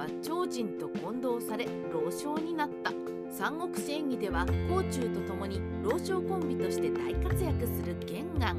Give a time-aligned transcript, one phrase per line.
[0.00, 2.90] は超人と混同され老将になった。
[3.30, 8.56] 三国志演義では甲冑と共に老将コンビとして大活躍する玄眼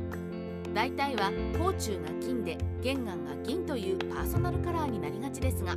[0.74, 5.76] 大体は甲冑が金で玄眼が銀というパーソナルカラーになりがちですが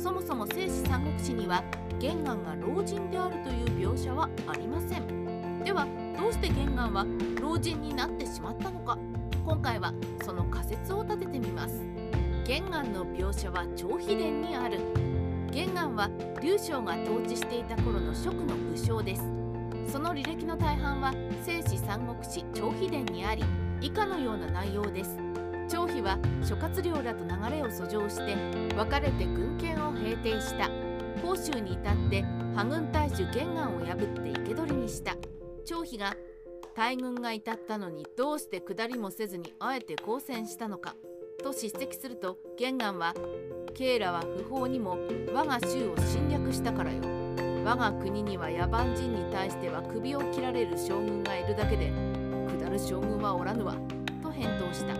[0.00, 1.64] そもそも正史三国志には
[1.98, 5.64] 玄眼が老人であるという描写はありません。
[5.64, 5.86] では
[6.16, 7.04] どうして玄眼は
[7.40, 8.96] 老人になってしまったのか。
[9.44, 9.92] 今回は
[10.24, 11.82] その仮説を立ててみます。
[12.46, 14.97] 玄眼の描写は長秘伝にある。
[15.50, 16.10] 玄眼は
[16.42, 19.22] 劉将が統治していた頃の蜀の武将です。
[19.90, 21.12] その履歴の大半は
[21.44, 23.42] 正史三国志長秘伝にあり
[23.80, 25.16] 以下のような内容です。
[25.68, 28.36] 張飛は諸葛亮らと流れを遡上して
[28.76, 30.68] 別れて軍権を平定した。
[31.22, 32.22] 甲州に至って
[32.54, 35.16] 破軍大主玄眼を破って生け捕りにした。
[35.64, 36.14] 張飛が
[36.74, 40.94] 大軍が至ったのにどうして下りもせずにあえて抗戦したのか。
[41.42, 43.14] と叱責すると玄眼は
[43.72, 44.98] 慶羅は不法にも
[45.32, 46.98] 我が州を侵略したからよ。
[47.64, 51.92] 我が国には野蛮人に対しては首を切られる将軍がいるだけで
[52.58, 53.76] 下る将軍はおらぬわ
[54.20, 54.94] と返答した。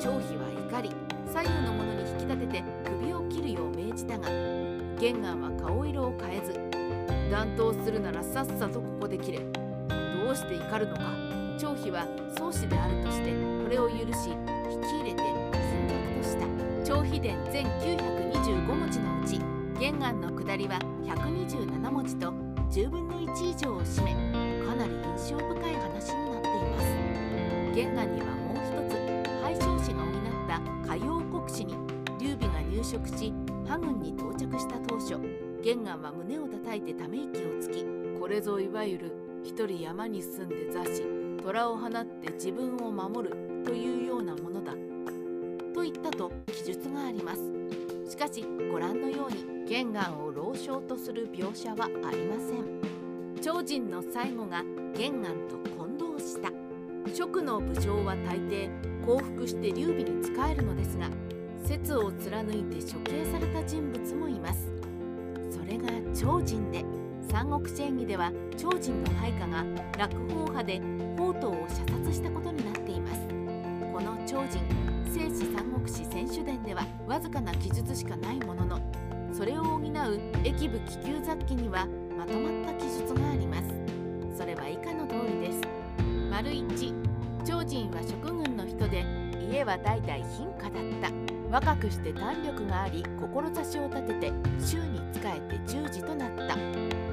[0.00, 0.90] 張飛は怒り
[1.26, 4.28] 左右の者に引き立てて首を切るよう命じたが
[5.00, 6.52] 玄眼は顔色を変えず
[7.32, 9.38] 断頭するならさっさとここで切れ。
[9.38, 11.02] どうして怒るのか。
[11.58, 12.06] 張飛は
[12.38, 16.46] 宗師であるとしてこれを許し引き入れて戦略とした。
[16.94, 19.40] 張飛伝全925文字のうち
[19.80, 22.32] 玄眼の下りは127文字と
[22.70, 24.14] 10分の1以上を占め
[24.64, 26.86] かなり印象深い話になっています。
[27.74, 31.74] 玄眼にはもう一つ廃将士が補った海洋国史に
[32.20, 33.34] 劉備が入植し
[33.66, 35.18] 破軍に到着した当初
[35.62, 37.84] 玄眼は胸を叩いてため息をつき
[38.18, 44.72] これぞいわゆる一人山に住んで座し虎を放って自分を守るというようなものだ。
[45.74, 47.40] と言ったと記述があります。
[48.10, 53.40] しかしご覧のように玄眼を老将とする描写はありません。
[53.40, 54.62] 超人の最後が
[54.94, 56.50] 玄眼と混同した。
[57.14, 58.68] 蜀の武将は大抵
[59.06, 61.08] 降伏して劉備に仕えるのですが
[61.64, 64.70] 説を貫いて処刑された人物もいます。
[65.50, 66.84] それが超人で
[67.30, 69.62] 三国志演義では超人の配下が
[69.98, 70.80] 落法派で
[71.14, 73.20] 宝刀を射殺したことになっています。
[73.92, 74.60] この超人
[75.12, 78.80] 正史三国志選手伝ではわずかな記述しかないものの
[79.32, 79.82] それを補う
[80.42, 83.68] 駅部気球雑記にはまとまった記述があります。
[84.36, 85.60] それは以下の通りです。
[86.30, 86.94] 丸1
[87.44, 89.04] 超人は職軍の人で
[89.50, 91.28] 家は代々貧家だった。
[91.50, 97.07] 若くして胆力があり志を立てて州に仕えて従事となった。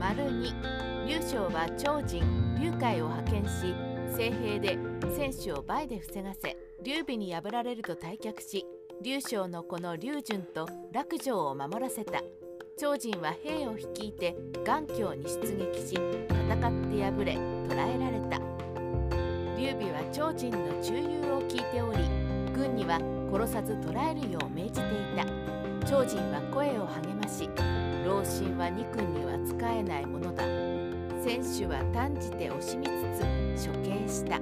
[0.00, 2.24] 丸2劉将は超人。
[2.58, 3.74] 劉海を派遣し
[4.16, 4.78] 征兵で
[5.14, 8.64] 選手を倍で防がせ劉備に破られると退却し
[9.02, 12.22] 劉将の子の劉順と楽城を守らせた。
[12.78, 14.34] 超人は兵を率いて
[14.64, 17.34] 眼鏡に出撃し戦って敗れ
[17.68, 18.38] 捕らえられた。
[19.58, 21.98] 劉備は超人の忠勇を聞いており
[22.54, 22.98] 軍には
[23.30, 24.82] 殺さず捕らえるよう命じてい
[25.14, 25.26] た。
[25.86, 27.48] 超人は声を励まし
[28.10, 30.42] 老臣は二君には仕えないものだ。
[31.22, 32.90] 選手は断じて惜しみつ
[33.56, 34.40] つ処刑した。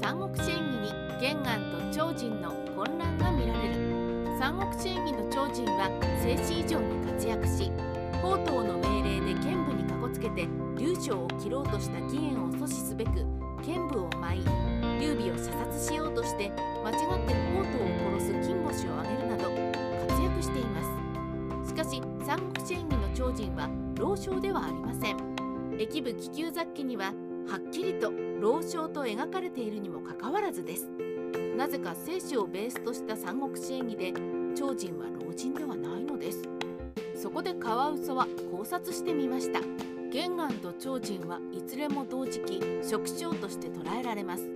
[0.00, 3.74] 三国志演義に玄眼と超人の混乱が見られる。
[4.38, 5.90] 三国志演義の超人は
[6.22, 7.72] 静止以上に活躍し
[8.22, 10.46] 宝刀の命令で剣舞にかこつけて
[10.78, 13.10] 劉将を切ろうとした義援を阻止すべく
[13.64, 14.44] 剣舞を舞い
[15.00, 16.52] 劉備を射殺しようとして
[16.84, 17.25] 間違っ
[22.36, 25.16] 三国志演義の超人は老将ではありません。
[25.78, 27.06] 駅部気球雑記には
[27.48, 30.86] はっきりと老将と描かれているにもかかわらずです。
[31.56, 34.12] なぜか生死をベースとした三国志演義で
[34.54, 36.42] 超人は老人ではないのです。
[37.14, 39.60] そこでカワウソは考察してみました。
[40.12, 44.46] 玄眼と超人はいずれも同時期職将として捉えられます。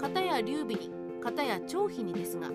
[0.00, 0.90] 片や劉備に
[1.22, 2.48] 片や張飛にですが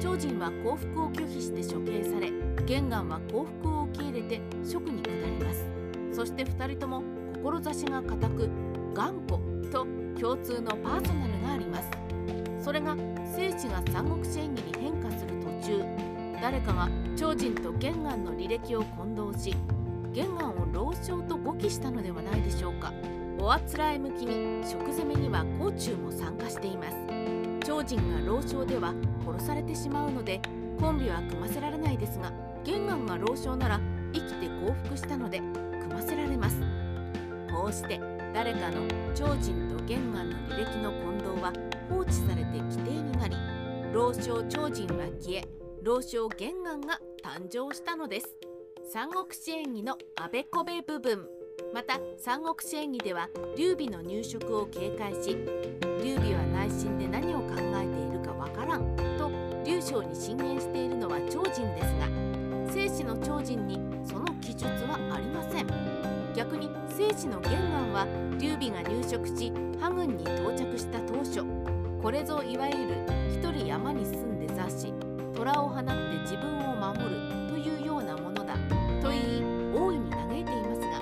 [0.00, 2.32] 超人は降伏を拒否して処刑され
[2.64, 5.66] 玄眼は降伏を受け入れて職に下ります。
[6.12, 7.02] そして2人とも
[7.42, 8.50] 志が固く
[8.94, 9.38] 頑固
[9.70, 9.86] と
[10.20, 11.90] 共通のパーソナルがあります。
[12.62, 12.96] それが
[13.34, 15.84] 聖地が三国志演義に変化する途中
[16.42, 19.54] 誰かが超人と玄眼の履歴を混同し
[20.12, 22.92] 玄眼を老将と語記したのではないでしょうか。
[23.38, 26.96] おあつらえ向きに食攻めには甲冑も参加しています。
[27.64, 28.94] 超人が老将では
[29.26, 30.40] 殺されてしまうので
[30.76, 32.32] コンビは組ませられないですが
[32.64, 33.80] 玄眼が老将なら
[34.12, 36.60] 生きて降伏したので組ませられます。
[37.50, 38.00] こうして
[38.34, 41.52] 誰かの超人と玄眼の履歴の混同は
[41.88, 43.36] 放置されて規定になり
[43.92, 45.44] 老将超人は消え
[45.82, 48.36] 老少玄眼が誕生したのです。
[48.92, 51.26] 三国志演義のあべこべ部分。
[51.72, 55.36] また三国志演義では劉備の入植を警戒し
[56.04, 59.15] 劉備は内心で何を考えているかわからん。
[59.66, 62.06] と劉将に進言しているのは超人ですが
[62.72, 65.66] 生死の超人にその記述はありません。
[66.34, 68.06] 逆に生死の玄眼は
[68.38, 71.42] 劉備が入植し破軍に到着した当初
[72.00, 74.92] これぞいわゆる一人山に住んで座し
[75.34, 75.92] 虎を放って
[76.22, 77.16] 自分を守る
[77.48, 78.54] というようなものだ
[79.02, 79.42] と言い
[79.74, 81.00] 大いに嘆いていますが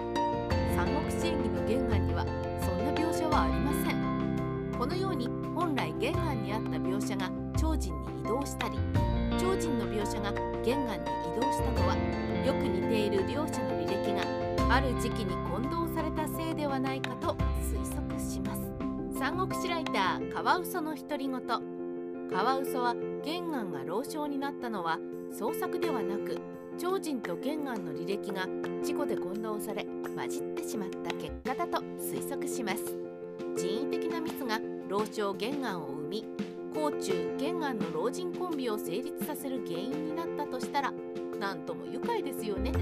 [0.76, 2.24] 三国志演義の玄眼には
[2.64, 4.72] そんな描写はありません。
[4.78, 7.28] このように本来玄眼にあった描写が
[10.64, 11.04] 玄眼に
[11.36, 11.94] 移動したのは
[12.46, 18.62] よく似ている両者の履歴がある時期に混同されたせいではないかと推測します。
[19.18, 21.40] 三国志ライターカワウソの独り言。
[22.30, 24.98] カワウソは玄眼が老少になったのは
[25.30, 26.40] 創作ではなく
[26.78, 28.46] 超人と玄眼の履歴が
[28.82, 29.84] 事故で混同され
[30.16, 32.82] 混じってしまった結果だと推測します。
[33.56, 34.58] 人為的なミスが
[34.88, 36.24] 老少玄眼を生み
[36.74, 40.92] 甲虫玄安の老人コンビを成立させる原因になったとしたら
[41.38, 42.72] なんとも愉快ですよね。